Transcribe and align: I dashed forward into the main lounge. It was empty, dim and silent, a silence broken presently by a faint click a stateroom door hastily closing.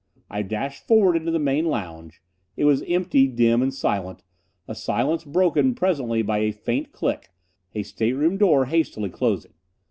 I 0.31 0.41
dashed 0.41 0.87
forward 0.87 1.15
into 1.15 1.29
the 1.29 1.37
main 1.37 1.65
lounge. 1.65 2.23
It 2.57 2.65
was 2.65 2.81
empty, 2.87 3.27
dim 3.27 3.61
and 3.61 3.71
silent, 3.71 4.23
a 4.67 4.73
silence 4.73 5.23
broken 5.23 5.75
presently 5.75 6.23
by 6.23 6.39
a 6.39 6.51
faint 6.51 6.91
click 6.91 7.29
a 7.75 7.83
stateroom 7.83 8.37
door 8.39 8.65
hastily 8.65 9.11
closing. 9.11 9.53